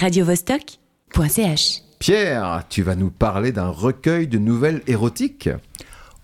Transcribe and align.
radiovostok.ch. 0.00 1.82
Pierre, 1.98 2.64
tu 2.70 2.82
vas 2.82 2.94
nous 2.96 3.10
parler 3.10 3.52
d'un 3.52 3.68
recueil 3.68 4.26
de 4.26 4.38
nouvelles 4.38 4.80
érotiques 4.86 5.50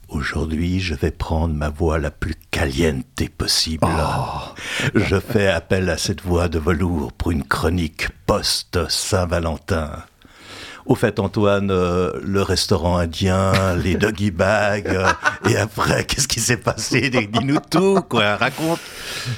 Aujourd'hui, 0.08 0.80
je 0.80 0.95
vais 0.95 1.10
prendre 1.10 1.53
ma 1.53 1.69
voix 1.69 1.99
la 1.99 2.11
plus 2.11 2.37
caliente 2.51 3.04
possible. 3.37 3.87
Je 4.95 5.21
fais 5.21 5.49
appel 5.49 5.91
à 5.91 5.99
cette 5.99 6.23
voix 6.23 6.49
de 6.49 6.59
velours 6.59 7.12
pour 7.12 7.33
une 7.33 7.45
chronique 7.45 8.09
post-Saint-Valentin. 8.25 10.04
Au 10.87 10.94
fait, 10.94 11.18
Antoine, 11.18 11.71
euh, 11.72 12.12
le 12.24 12.42
restaurant 12.42 12.96
indien, 12.96 13.53
les 13.85 13.96
doggy 13.96 14.30
bags, 14.30 14.86
euh, 14.88 15.06
et 15.50 15.56
après, 15.56 16.05
qu'est-ce 16.05 16.28
qui 16.28 16.38
s'est 16.41 16.56
passé? 16.59 17.10
Dis-nous 17.10 17.59
tout, 17.68 18.00
quoi, 18.09 18.36
raconte. 18.36 18.78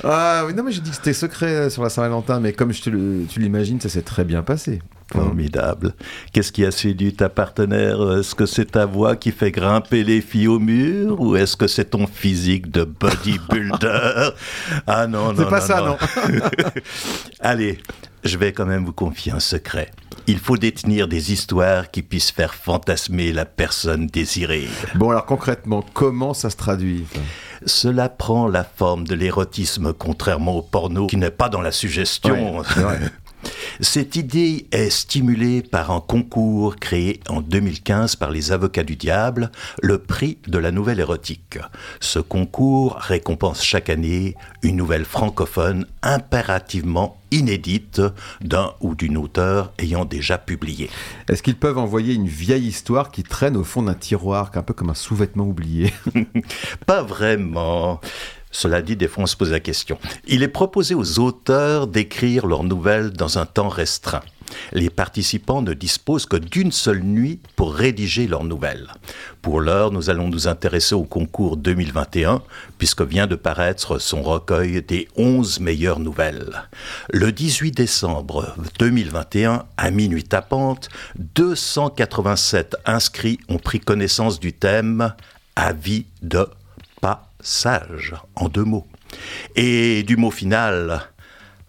Ah 0.04 0.44
oui, 0.46 0.52
non, 0.54 0.62
mais 0.62 0.72
j'ai 0.72 0.80
dit 0.82 0.90
que 0.90 0.96
c'était 0.96 1.12
secret 1.14 1.70
sur 1.70 1.82
la 1.82 1.88
Saint-Valentin, 1.88 2.40
mais 2.40 2.52
comme 2.52 2.72
je 2.72 2.82
te 2.82 2.90
le- 2.90 3.24
tu 3.28 3.40
l'imagines, 3.40 3.80
ça 3.80 3.88
s'est 3.88 4.02
très 4.02 4.24
bien 4.24 4.42
passé. 4.42 4.80
Formidable. 5.10 5.94
Qu'est-ce 6.34 6.52
qui 6.52 6.66
a 6.66 6.70
séduit 6.70 7.14
ta 7.14 7.30
partenaire? 7.30 8.18
Est-ce 8.18 8.34
que 8.34 8.44
c'est 8.44 8.72
ta 8.72 8.84
voix 8.84 9.16
qui 9.16 9.30
fait 9.32 9.50
grimper 9.50 10.04
les 10.04 10.20
filles 10.20 10.48
au 10.48 10.58
mur 10.58 11.18
ou 11.18 11.34
est-ce 11.34 11.56
que 11.56 11.66
c'est 11.66 11.86
ton 11.86 12.06
physique 12.06 12.70
de 12.70 12.84
bodybuilder? 12.84 14.32
Ah 14.86 15.06
non, 15.06 15.32
non, 15.32 15.34
C'est 15.38 15.48
pas 15.48 15.60
non, 15.60 15.66
ça, 15.66 15.80
non. 15.80 15.96
Allez, 17.40 17.78
je 18.24 18.36
vais 18.38 18.52
quand 18.52 18.66
même 18.66 18.84
vous 18.84 18.92
confier 18.92 19.32
un 19.32 19.40
secret. 19.40 19.90
Il 20.26 20.38
faut 20.38 20.56
détenir 20.56 21.08
des 21.08 21.32
histoires 21.32 21.90
qui 21.90 22.02
puissent 22.02 22.30
faire 22.30 22.54
fantasmer 22.54 23.32
la 23.32 23.44
personne 23.44 24.06
désirée. 24.06 24.68
Bon, 24.94 25.10
alors 25.10 25.24
concrètement, 25.24 25.84
comment 25.94 26.34
ça 26.34 26.50
se 26.50 26.56
traduit 26.56 27.06
ça 27.12 27.20
Cela 27.64 28.08
prend 28.08 28.48
la 28.48 28.64
forme 28.64 29.06
de 29.06 29.14
l'érotisme, 29.14 29.92
contrairement 29.92 30.56
au 30.56 30.62
porno 30.62 31.06
qui 31.06 31.16
n'est 31.16 31.30
pas 31.30 31.48
dans 31.48 31.62
la 31.62 31.72
suggestion. 31.72 32.58
Ouais. 32.58 32.64
Cette 33.80 34.16
idée 34.16 34.66
est 34.72 34.90
stimulée 34.90 35.62
par 35.62 35.90
un 35.90 36.00
concours 36.00 36.76
créé 36.76 37.20
en 37.28 37.40
2015 37.40 38.16
par 38.16 38.30
les 38.30 38.50
Avocats 38.50 38.82
du 38.82 38.96
Diable, 38.96 39.52
le 39.82 39.98
prix 39.98 40.38
de 40.48 40.58
la 40.58 40.72
nouvelle 40.72 41.00
érotique. 41.00 41.58
Ce 42.00 42.18
concours 42.18 42.96
récompense 42.98 43.62
chaque 43.62 43.88
année 43.88 44.34
une 44.62 44.76
nouvelle 44.76 45.04
francophone 45.04 45.86
impérativement 46.02 47.18
inédite 47.30 48.00
d'un 48.40 48.72
ou 48.80 48.94
d'une 48.94 49.16
auteur 49.16 49.72
ayant 49.78 50.04
déjà 50.04 50.38
publié. 50.38 50.90
Est-ce 51.28 51.42
qu'ils 51.42 51.56
peuvent 51.56 51.78
envoyer 51.78 52.14
une 52.14 52.28
vieille 52.28 52.66
histoire 52.66 53.10
qui 53.10 53.22
traîne 53.22 53.56
au 53.56 53.64
fond 53.64 53.82
d'un 53.82 53.94
tiroir, 53.94 54.50
un 54.54 54.62
peu 54.62 54.74
comme 54.74 54.90
un 54.90 54.94
sous-vêtement 54.94 55.44
oublié? 55.44 55.92
Pas 56.86 57.02
vraiment. 57.02 58.00
Cela 58.58 58.82
dit, 58.82 58.96
des 58.96 59.06
fois 59.06 59.22
on 59.22 59.26
se 59.26 59.36
pose 59.36 59.52
la 59.52 59.60
question. 59.60 59.98
Il 60.26 60.42
est 60.42 60.48
proposé 60.48 60.96
aux 60.96 61.20
auteurs 61.20 61.86
d'écrire 61.86 62.44
leurs 62.44 62.64
nouvelles 62.64 63.10
dans 63.10 63.38
un 63.38 63.46
temps 63.46 63.68
restreint. 63.68 64.24
Les 64.72 64.90
participants 64.90 65.62
ne 65.62 65.74
disposent 65.74 66.26
que 66.26 66.34
d'une 66.34 66.72
seule 66.72 67.04
nuit 67.04 67.38
pour 67.54 67.72
rédiger 67.72 68.26
leurs 68.26 68.42
nouvelles. 68.42 68.88
Pour 69.42 69.60
l'heure, 69.60 69.92
nous 69.92 70.10
allons 70.10 70.26
nous 70.26 70.48
intéresser 70.48 70.96
au 70.96 71.04
concours 71.04 71.56
2021, 71.56 72.42
puisque 72.78 73.02
vient 73.02 73.28
de 73.28 73.36
paraître 73.36 74.00
son 74.00 74.22
recueil 74.22 74.82
des 74.82 75.06
11 75.16 75.60
meilleures 75.60 76.00
nouvelles. 76.00 76.64
Le 77.10 77.30
18 77.30 77.70
décembre 77.70 78.56
2021, 78.80 79.66
à 79.76 79.90
minuit 79.92 80.24
tapante, 80.24 80.88
287 81.36 82.74
inscrits 82.86 83.38
ont 83.48 83.58
pris 83.58 83.78
connaissance 83.78 84.40
du 84.40 84.52
thème 84.52 85.14
Avis 85.54 86.06
de 86.22 86.48
passage, 87.38 88.14
en 88.36 88.48
deux 88.48 88.64
mots. 88.64 88.86
Et 89.56 90.02
du 90.02 90.16
mot 90.16 90.30
final, 90.30 91.02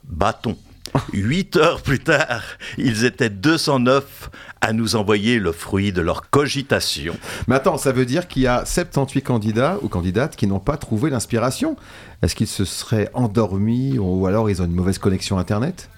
bâton. 0.04 0.58
Huit 1.14 1.56
heures 1.56 1.82
plus 1.82 2.00
tard, 2.00 2.42
ils 2.78 3.06
étaient 3.06 3.30
209 3.30 4.32
à 4.62 4.74
nous 4.74 4.96
envoyer 4.96 5.38
le 5.38 5.52
fruit 5.52 5.92
de 5.92 6.02
leur 6.02 6.30
cogitation. 6.32 7.16
Mais 7.48 7.56
attends, 7.56 7.78
ça 7.78 7.92
veut 7.92 8.08
dire 8.08 8.28
qu'il 8.28 8.42
y 8.42 8.48
a 8.48 8.66
78 8.66 9.22
candidats 9.22 9.78
ou 9.84 9.88
candidates 9.88 10.36
qui 10.36 10.48
n'ont 10.48 10.60
pas 10.60 10.78
trouvé 10.78 11.12
l'inspiration 11.12 11.78
Est-ce 12.24 12.36
qu'ils 12.36 12.48
se 12.48 12.66
seraient 12.66 13.10
endormis 13.14 14.00
ou 14.00 14.26
alors 14.26 14.50
ils 14.50 14.62
ont 14.62 14.66
une 14.66 14.74
mauvaise 14.74 14.98
connexion 14.98 15.38
Internet? 15.38 15.90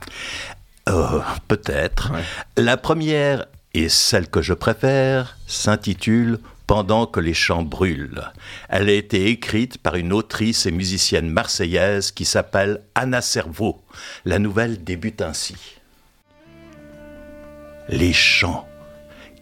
Euh, 0.89 1.21
Peut-être. 1.47 2.11
Ouais. 2.11 2.23
La 2.57 2.75
première, 2.75 3.45
et 3.73 3.87
celle 3.87 4.27
que 4.27 4.41
je 4.41 4.53
préfère, 4.53 5.37
s'intitule 5.47 6.39
Pendant 6.71 7.05
que 7.05 7.19
les 7.19 7.33
champs 7.33 7.63
brûlent. 7.63 8.31
Elle 8.69 8.87
a 8.87 8.93
été 8.93 9.25
écrite 9.25 9.77
par 9.77 9.97
une 9.97 10.13
autrice 10.13 10.65
et 10.65 10.71
musicienne 10.71 11.29
marseillaise 11.29 12.11
qui 12.11 12.23
s'appelle 12.23 12.81
Anna 12.95 13.19
Cerveau. 13.19 13.81
La 14.23 14.39
nouvelle 14.39 14.81
débute 14.81 15.21
ainsi. 15.21 15.57
Les 17.89 18.13
champs. 18.13 18.65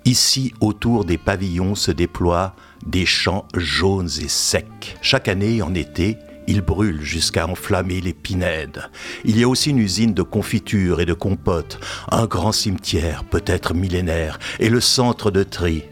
Ici, 0.06 0.56
autour 0.60 1.06
des 1.06 1.20
pavillons 1.20 1.76
se 1.76 1.92
déploient 1.92 2.56
des 2.88 3.06
champs 3.06 3.48
jaunes 3.54 4.10
et 4.20 4.28
secs. 4.28 4.98
Chaque 5.04 5.28
année, 5.28 5.62
en 5.62 5.76
été, 5.76 6.18
ils 6.48 6.62
brûlent 6.62 7.04
jusqu'à 7.04 7.46
enflammer 7.46 8.02
les 8.02 8.14
pinèdes. 8.14 8.90
Il 9.24 9.38
y 9.38 9.44
a 9.44 9.48
aussi 9.48 9.70
une 9.70 9.78
usine 9.78 10.16
de 10.16 10.24
confiture 10.24 11.00
et 11.00 11.06
de 11.06 11.14
compotes, 11.14 11.80
un 12.10 12.26
grand 12.26 12.54
cimetière, 12.54 13.24
peut-être 13.24 13.76
millénaire, 13.76 14.40
et 14.60 14.70
le 14.70 14.82
centre 14.82 15.30
de 15.30 15.44
tri. 15.44 15.84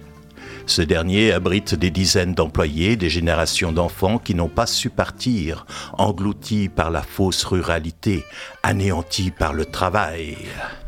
Ce 0.68 0.82
dernier 0.82 1.32
abrite 1.32 1.76
des 1.76 1.92
dizaines 1.92 2.34
d'employés, 2.34 2.98
des 2.98 3.10
générations 3.10 3.72
d'enfants 3.72 4.20
qui 4.20 4.36
n'ont 4.36 4.50
pas 4.50 4.66
su 4.68 4.90
partir, 4.90 5.66
engloutis 5.94 6.68
par 6.68 6.92
la 6.92 7.02
fausse 7.02 7.46
ruralité, 7.46 8.26
anéantis 8.64 9.32
par 9.32 9.54
le 9.54 9.64
travail. 9.64 10.38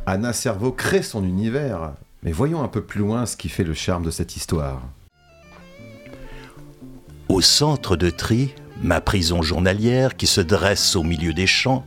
Anna 0.06 0.34
Cerveau 0.34 0.74
crée 0.74 1.02
son 1.02 1.24
univers. 1.24 1.94
Mais 2.24 2.34
voyons 2.34 2.62
un 2.62 2.68
peu 2.68 2.82
plus 2.82 3.00
loin 3.00 3.26
ce 3.26 3.38
qui 3.38 3.48
fait 3.48 3.64
le 3.64 3.74
charme 3.74 4.04
de 4.04 4.12
cette 4.12 4.36
histoire. 4.36 4.82
Au 7.30 7.40
centre 7.40 7.96
de 7.96 8.10
tri, 8.10 8.54
ma 8.82 9.02
prison 9.02 9.42
journalière 9.42 10.16
qui 10.16 10.28
se 10.28 10.42
dresse 10.42 10.96
au 10.96 11.04
milieu 11.04 11.34
des 11.34 11.48
champs, 11.48 11.84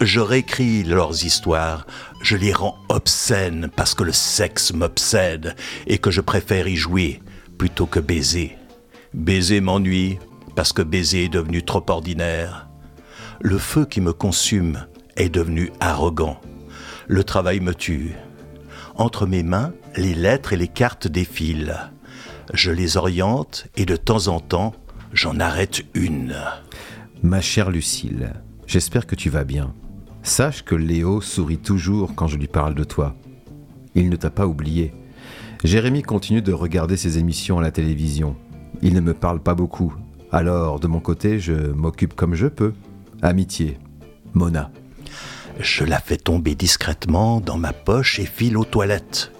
je 0.00 0.20
réécris 0.20 0.84
leurs 0.84 1.24
histoires, 1.24 1.86
je 2.22 2.36
les 2.36 2.52
rends 2.52 2.78
obscènes 2.88 3.68
parce 3.74 3.94
que 3.94 4.04
le 4.04 4.12
sexe 4.12 4.72
m'obsède 4.72 5.56
et 5.86 5.98
que 5.98 6.10
je 6.10 6.20
préfère 6.20 6.68
y 6.68 6.76
jouer 6.76 7.20
plutôt 7.56 7.86
que 7.86 8.00
baiser. 8.00 8.56
Baiser 9.14 9.60
m'ennuie 9.60 10.18
parce 10.54 10.72
que 10.72 10.82
baiser 10.82 11.24
est 11.24 11.28
devenu 11.32 11.64
trop 11.64 11.84
ordinaire. 11.88 12.68
Le 13.40 13.58
feu 13.58 13.84
qui 13.84 14.00
me 14.00 14.12
consume 14.12 14.86
est 15.16 15.28
devenu 15.28 15.72
arrogant. 15.80 16.40
Le 17.06 17.24
travail 17.24 17.60
me 17.60 17.74
tue. 17.74 18.14
Entre 18.94 19.26
mes 19.26 19.42
mains, 19.42 19.72
les 19.96 20.14
lettres 20.14 20.52
et 20.52 20.56
les 20.56 20.68
cartes 20.68 21.08
défilent. 21.08 21.90
Je 22.54 22.70
les 22.70 22.96
oriente 22.96 23.66
et 23.76 23.86
de 23.86 23.96
temps 23.96 24.28
en 24.28 24.40
temps, 24.40 24.74
j'en 25.12 25.40
arrête 25.40 25.84
une. 25.94 26.36
Ma 27.22 27.40
chère 27.40 27.70
Lucille, 27.70 28.32
j'espère 28.66 29.06
que 29.06 29.14
tu 29.14 29.30
vas 29.30 29.44
bien. 29.44 29.74
Sache 30.22 30.64
que 30.64 30.74
Léo 30.74 31.20
sourit 31.20 31.58
toujours 31.58 32.14
quand 32.14 32.26
je 32.26 32.36
lui 32.36 32.48
parle 32.48 32.74
de 32.74 32.84
toi. 32.84 33.14
Il 33.94 34.10
ne 34.10 34.16
t'a 34.16 34.30
pas 34.30 34.46
oublié. 34.46 34.92
Jérémy 35.64 36.02
continue 36.02 36.42
de 36.42 36.52
regarder 36.52 36.96
ses 36.96 37.18
émissions 37.18 37.58
à 37.58 37.62
la 37.62 37.70
télévision. 37.70 38.36
Il 38.82 38.94
ne 38.94 39.00
me 39.00 39.14
parle 39.14 39.40
pas 39.40 39.54
beaucoup. 39.54 39.94
Alors, 40.30 40.78
de 40.78 40.86
mon 40.86 41.00
côté, 41.00 41.40
je 41.40 41.52
m'occupe 41.52 42.14
comme 42.14 42.34
je 42.34 42.46
peux. 42.46 42.74
Amitié. 43.22 43.78
Mona. 44.34 44.70
Je 45.58 45.84
la 45.84 45.98
fais 45.98 46.18
tomber 46.18 46.54
discrètement 46.54 47.40
dans 47.40 47.56
ma 47.56 47.72
poche 47.72 48.20
et 48.20 48.26
file 48.26 48.56
aux 48.56 48.64
toilettes. 48.64 49.32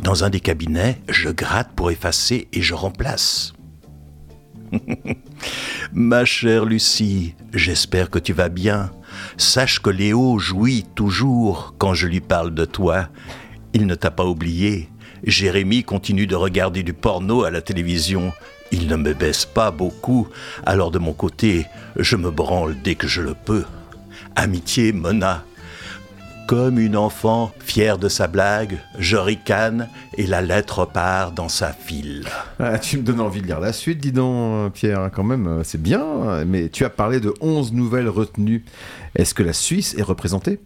Dans 0.00 0.24
un 0.24 0.30
des 0.30 0.40
cabinets, 0.40 1.00
je 1.08 1.28
gratte 1.28 1.72
pour 1.76 1.90
effacer 1.90 2.48
et 2.52 2.62
je 2.62 2.74
remplace. 2.74 3.55
Ma 5.92 6.24
chère 6.24 6.64
Lucie, 6.64 7.34
j'espère 7.52 8.10
que 8.10 8.18
tu 8.18 8.32
vas 8.32 8.48
bien. 8.48 8.90
Sache 9.36 9.80
que 9.80 9.90
Léo 9.90 10.38
jouit 10.38 10.84
toujours 10.94 11.74
quand 11.78 11.94
je 11.94 12.06
lui 12.06 12.20
parle 12.20 12.54
de 12.54 12.64
toi. 12.64 13.08
Il 13.72 13.86
ne 13.86 13.94
t'a 13.94 14.10
pas 14.10 14.24
oublié. 14.24 14.88
Jérémy 15.24 15.82
continue 15.82 16.26
de 16.26 16.36
regarder 16.36 16.82
du 16.82 16.92
porno 16.92 17.44
à 17.44 17.50
la 17.50 17.60
télévision. 17.60 18.32
Il 18.72 18.88
ne 18.88 18.96
me 18.96 19.14
baisse 19.14 19.44
pas 19.44 19.70
beaucoup, 19.70 20.28
alors 20.64 20.90
de 20.90 20.98
mon 20.98 21.12
côté, 21.12 21.66
je 21.96 22.16
me 22.16 22.30
branle 22.30 22.76
dès 22.82 22.94
que 22.94 23.06
je 23.06 23.22
le 23.22 23.34
peux. 23.34 23.64
Amitié, 24.34 24.92
Mona. 24.92 25.44
Comme 26.46 26.78
une 26.78 26.96
enfant 26.96 27.50
fière 27.58 27.98
de 27.98 28.08
sa 28.08 28.28
blague, 28.28 28.78
je 29.00 29.16
ricane 29.16 29.88
et 30.16 30.28
la 30.28 30.42
lettre 30.42 30.84
part 30.84 31.32
dans 31.32 31.48
sa 31.48 31.72
file. 31.72 32.24
Ah, 32.60 32.78
tu 32.78 32.98
me 32.98 33.02
donnes 33.02 33.20
envie 33.20 33.42
de 33.42 33.48
lire 33.48 33.58
la 33.58 33.72
suite, 33.72 33.98
dis 33.98 34.12
donc, 34.12 34.72
Pierre, 34.74 35.10
quand 35.12 35.24
même, 35.24 35.62
c'est 35.64 35.82
bien. 35.82 36.44
Mais 36.44 36.68
tu 36.68 36.84
as 36.84 36.90
parlé 36.90 37.18
de 37.18 37.34
11 37.40 37.72
nouvelles 37.72 38.08
retenues. 38.08 38.64
Est-ce 39.16 39.34
que 39.34 39.42
la 39.42 39.52
Suisse 39.52 39.96
est 39.98 40.02
représentée? 40.02 40.60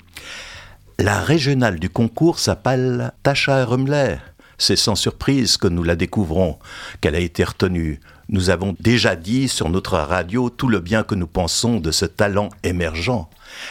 La 0.99 1.19
régionale 1.21 1.79
du 1.79 1.88
concours 1.88 2.38
s'appelle 2.41 3.12
Tasha 3.23 3.65
Rumler. 3.65 4.17
C'est 4.59 4.76
sans 4.76 4.97
surprise 4.97 5.56
que 5.56 5.69
nous 5.69 5.83
la 5.83 5.97
découvrons, 5.97 6.59
qu'elle 7.00 7.15
a 7.15 7.21
été 7.21 7.43
retenue. 7.43 8.00
Nous 8.32 8.49
avons 8.50 8.77
déjà 8.79 9.17
dit 9.17 9.49
sur 9.49 9.69
notre 9.71 9.99
radio 9.99 10.50
tout 10.50 10.69
le 10.69 10.79
bien 10.79 11.03
que 11.03 11.17
nous 11.17 11.27
pensons 11.27 11.81
de 11.81 11.91
ce 11.91 12.05
talent 12.05 12.49
émergent. 12.62 13.29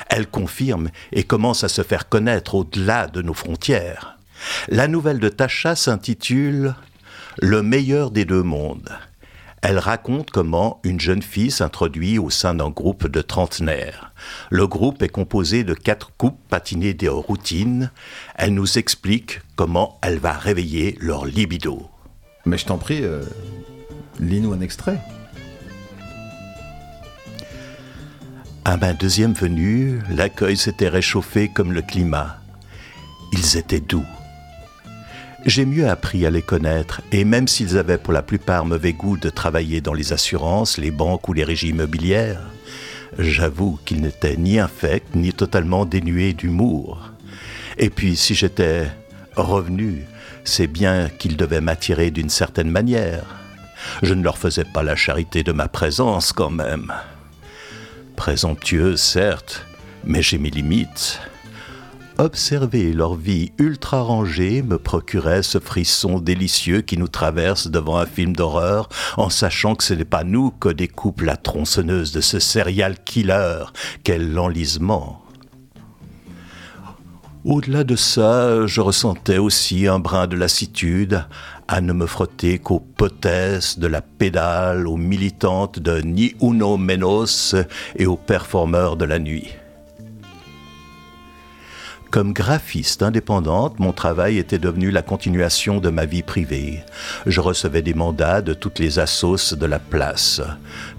Elle 0.09 0.27
confirme 0.27 0.89
et 1.13 1.23
commence 1.23 1.63
à 1.63 1.69
se 1.69 1.81
faire 1.81 2.09
connaître 2.09 2.55
au-delà 2.55 3.07
de 3.07 3.21
nos 3.21 3.33
frontières. 3.33 4.17
La 4.67 4.89
nouvelle 4.89 5.19
de 5.19 5.29
Tasha 5.29 5.77
s'intitule 5.77 6.75
Le 7.37 7.63
meilleur 7.63 8.11
des 8.11 8.25
deux 8.25 8.43
mondes. 8.43 8.89
Elle 9.61 9.79
raconte 9.79 10.29
comment 10.29 10.81
une 10.83 10.99
jeune 10.99 11.21
fille 11.21 11.51
s'introduit 11.51 12.19
au 12.19 12.29
sein 12.29 12.53
d'un 12.53 12.69
groupe 12.69 13.07
de 13.07 13.21
trentenaires. 13.21 14.11
Le 14.49 14.67
groupe 14.67 15.01
est 15.01 15.09
composé 15.09 15.63
de 15.63 15.73
quatre 15.73 16.11
couples 16.17 16.41
patinés 16.49 16.93
des 16.93 17.07
routines. 17.07 17.91
Elle 18.35 18.53
nous 18.53 18.77
explique 18.77 19.39
comment 19.55 19.99
elle 20.01 20.19
va 20.19 20.33
réveiller 20.33 20.97
leur 20.99 21.25
libido. 21.25 21.87
Mais 22.45 22.57
je 22.57 22.65
t'en 22.65 22.77
prie, 22.77 23.03
euh, 23.03 23.23
lis-nous 24.19 24.53
un 24.53 24.61
extrait. 24.61 24.99
À 28.65 28.77
ma 28.77 28.93
deuxième 28.93 29.33
venue, 29.33 29.99
l'accueil 30.09 30.57
s'était 30.57 30.89
réchauffé 30.89 31.49
comme 31.49 31.71
le 31.71 31.81
climat. 31.81 32.37
Ils 33.31 33.57
étaient 33.57 33.79
doux. 33.79 34.05
J'ai 35.45 35.65
mieux 35.65 35.87
appris 35.87 36.25
à 36.25 36.29
les 36.29 36.41
connaître, 36.41 37.01
et 37.11 37.23
même 37.23 37.47
s'ils 37.47 37.77
avaient 37.77 37.97
pour 37.97 38.11
la 38.11 38.21
plupart 38.21 38.65
mauvais 38.65 38.91
goût 38.91 39.17
de 39.17 39.29
travailler 39.29 39.79
dans 39.79 39.93
les 39.93 40.11
assurances, 40.11 40.77
les 40.77 40.91
banques 40.91 41.27
ou 41.29 41.33
les 41.33 41.45
régies 41.45 41.69
immobilières, 41.69 42.41
j'avoue 43.17 43.79
qu'ils 43.85 44.01
n'étaient 44.01 44.35
ni 44.35 44.59
infects 44.59 45.15
ni 45.15 45.31
totalement 45.31 45.85
dénués 45.85 46.33
d'humour. 46.33 47.11
Et 47.77 47.89
puis, 47.89 48.17
si 48.17 48.35
j'étais 48.35 48.87
revenu, 49.35 50.03
c'est 50.43 50.67
bien 50.67 51.07
qu'ils 51.07 51.37
devaient 51.37 51.61
m'attirer 51.61 52.11
d'une 52.11 52.29
certaine 52.29 52.69
manière. 52.69 53.38
Je 54.01 54.13
ne 54.13 54.23
leur 54.23 54.37
faisais 54.37 54.65
pas 54.65 54.83
la 54.83 54.95
charité 54.95 55.43
de 55.43 55.51
ma 55.51 55.67
présence 55.67 56.33
quand 56.33 56.49
même. 56.49 56.93
Présomptueuse, 58.15 58.99
certes, 58.99 59.65
mais 60.03 60.21
j'ai 60.21 60.37
mes 60.37 60.49
limites. 60.49 61.19
Observer 62.17 62.91
leur 62.91 63.15
vie 63.15 63.53
ultra 63.57 64.01
rangée 64.01 64.61
me 64.61 64.77
procurait 64.77 65.41
ce 65.41 65.57
frisson 65.57 66.19
délicieux 66.19 66.81
qui 66.81 66.97
nous 66.97 67.07
traverse 67.07 67.67
devant 67.67 67.97
un 67.97 68.05
film 68.05 68.35
d'horreur 68.35 68.89
en 69.15 69.29
sachant 69.29 69.73
que 69.75 69.85
ce 69.85 69.93
n'est 69.93 70.03
pas 70.03 70.25
nous 70.25 70.51
que 70.51 70.67
découpe 70.67 71.21
la 71.21 71.37
tronçonneuse 71.37 72.11
de 72.11 72.19
ce 72.19 72.39
serial 72.39 73.01
killer. 73.05 73.63
Quel 74.03 74.37
enlisement! 74.37 75.23
Au-delà 77.45 77.85
de 77.85 77.95
ça, 77.95 78.67
je 78.67 78.81
ressentais 78.81 79.37
aussi 79.37 79.87
un 79.87 79.99
brin 79.99 80.27
de 80.27 80.35
lassitude 80.35 81.23
à 81.69 81.79
ne 81.79 81.93
me 81.93 82.05
frotter 82.05 82.59
qu'aux 82.59 82.81
potesses 82.81 83.79
de 83.79 83.87
la 83.87 84.01
pédale, 84.01 84.87
aux 84.87 84.97
militantes 84.97 85.79
de 85.79 86.01
Ni 86.01 86.35
Uno 86.41 86.75
Menos 86.75 87.55
et 87.95 88.05
aux 88.05 88.17
performeurs 88.17 88.97
de 88.97 89.05
la 89.05 89.19
nuit. 89.19 89.53
Comme 92.11 92.33
graphiste 92.33 93.03
indépendante, 93.03 93.79
mon 93.79 93.93
travail 93.93 94.37
était 94.37 94.57
devenu 94.57 94.91
la 94.91 95.01
continuation 95.01 95.79
de 95.79 95.89
ma 95.89 96.05
vie 96.05 96.23
privée. 96.23 96.83
Je 97.25 97.39
recevais 97.39 97.83
des 97.83 97.93
mandats 97.93 98.41
de 98.41 98.53
toutes 98.53 98.79
les 98.79 98.99
assos 98.99 99.55
de 99.55 99.65
la 99.65 99.79
place. 99.79 100.41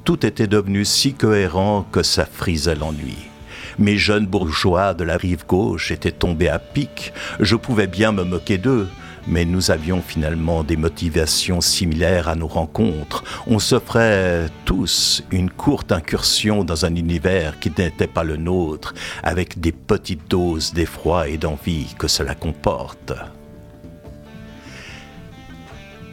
Tout 0.04 0.24
était 0.24 0.46
devenu 0.46 0.86
si 0.86 1.12
cohérent 1.12 1.84
que 1.92 2.02
ça 2.02 2.24
frisait 2.24 2.76
l'ennui. 2.76 3.29
Mes 3.78 3.96
jeunes 3.96 4.26
bourgeois 4.26 4.94
de 4.94 5.04
la 5.04 5.16
rive 5.16 5.46
gauche 5.46 5.90
étaient 5.90 6.10
tombés 6.10 6.48
à 6.48 6.58
pic. 6.58 7.12
Je 7.38 7.56
pouvais 7.56 7.86
bien 7.86 8.12
me 8.12 8.24
moquer 8.24 8.58
d'eux, 8.58 8.88
mais 9.26 9.44
nous 9.44 9.70
avions 9.70 10.02
finalement 10.02 10.64
des 10.64 10.76
motivations 10.76 11.60
similaires 11.60 12.28
à 12.28 12.34
nos 12.34 12.46
rencontres. 12.46 13.24
On 13.46 13.58
s'offrait 13.58 14.48
tous 14.64 15.22
une 15.30 15.50
courte 15.50 15.92
incursion 15.92 16.64
dans 16.64 16.84
un 16.84 16.94
univers 16.94 17.58
qui 17.58 17.70
n'était 17.76 18.06
pas 18.06 18.24
le 18.24 18.36
nôtre, 18.36 18.94
avec 19.22 19.60
des 19.60 19.72
petites 19.72 20.28
doses 20.28 20.72
d'effroi 20.72 21.28
et 21.28 21.38
d'envie 21.38 21.94
que 21.98 22.08
cela 22.08 22.34
comporte. 22.34 23.12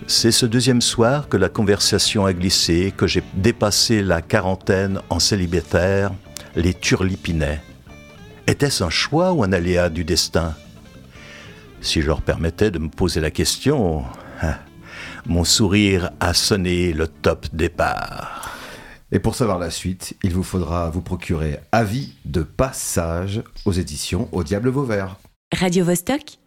C'est 0.09 0.31
ce 0.31 0.45
deuxième 0.45 0.81
soir 0.81 1.27
que 1.27 1.35
la 1.35 1.49
conversation 1.49 2.25
a 2.25 2.31
glissé, 2.31 2.93
que 2.95 3.07
j'ai 3.07 3.23
dépassé 3.33 4.01
la 4.01 4.21
quarantaine 4.21 5.01
en 5.09 5.19
célibataire, 5.19 6.11
les 6.57 6.73
turlipinais. 6.73 7.61
Était-ce 8.47 8.83
un 8.83 8.89
choix 8.89 9.31
ou 9.33 9.43
un 9.43 9.53
aléa 9.53 9.89
du 9.89 10.03
destin? 10.03 10.55
Si 11.81 12.01
je 12.01 12.07
leur 12.07 12.21
permettais 12.21 12.71
de 12.71 12.79
me 12.79 12.89
poser 12.89 13.21
la 13.21 13.31
question, 13.31 14.03
hein, 14.41 14.55
mon 15.25 15.43
sourire 15.43 16.09
a 16.19 16.33
sonné 16.33 16.93
le 16.93 17.07
top 17.07 17.47
départ. 17.53 18.57
Et 19.11 19.19
pour 19.19 19.35
savoir 19.35 19.59
la 19.59 19.69
suite, 19.69 20.17
il 20.23 20.33
vous 20.33 20.43
faudra 20.43 20.89
vous 20.89 21.01
procurer 21.01 21.59
Avis 21.71 22.15
de 22.25 22.41
passage 22.41 23.41
aux 23.65 23.71
éditions 23.71 24.27
Au 24.31 24.43
Diable 24.43 24.69
Vauvert. 24.69 25.17
Radio 25.53 25.85
-Vostok 25.85 26.37